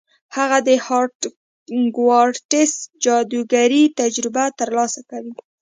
هغه 0.35 0.57
د 0.67 0.69
هاګوارتس 0.85 2.71
جادوګرۍ 3.03 3.83
تجربه 3.99 4.45
ترلاسه 4.59 5.01
کوي. 5.09 5.33